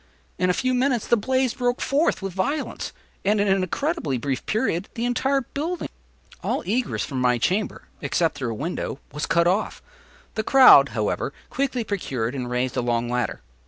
[0.39, 2.91] In a few minutes the blaze broke forth with violence,
[3.23, 6.55] and in an incredibly brief period the entire building was wrapped in flames.
[6.55, 9.79] All egress from my chamber, except through a window, was cut off.
[10.33, 13.41] The crowd, however, quickly procured and raised a long ladder.